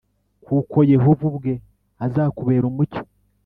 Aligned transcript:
kuko 0.45 0.77
Yehova 0.93 1.23
ubwe 1.29 1.53
azakubera 2.05 2.65
umucyo 2.71 3.03